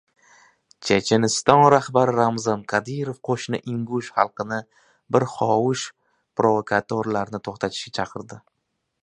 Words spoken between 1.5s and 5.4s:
rahbari Ramzan Qodirov qo‘shni ingush xalqini “bir